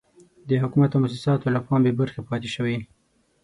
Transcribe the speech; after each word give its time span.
د 0.49 0.51
حکومت 0.63 0.91
او 0.93 0.99
موسساتو 1.03 1.53
له 1.55 1.59
پام 1.67 1.79
بې 1.85 1.91
برخې 1.99 2.21
پاتې 2.29 2.49
شوي. 2.55 2.77